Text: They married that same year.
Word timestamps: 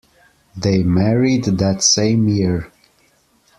They 0.57 0.81
married 0.81 1.43
that 1.45 1.83
same 1.83 2.27
year. 2.27 2.71